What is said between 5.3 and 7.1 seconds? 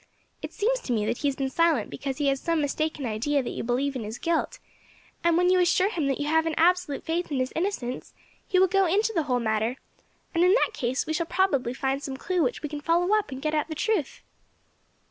when you assure him that you have an absolute